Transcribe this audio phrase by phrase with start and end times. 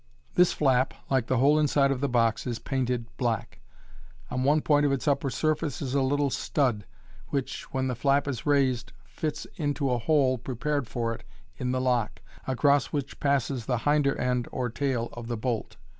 [0.33, 3.59] This flap, like the whole inside of the box, is painted black.
[4.31, 6.87] On one point of its upper surface is a little stud,
[7.27, 11.23] which, when the nap is raised, fits into a hole prepared for it
[11.57, 15.77] in the lock, across which passes the hinder end or tail of the bolt.